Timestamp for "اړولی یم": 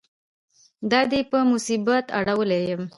2.19-2.81